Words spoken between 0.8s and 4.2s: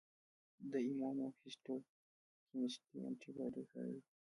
ایمونوهیسټوکیمسټري انټي باډي کاروي.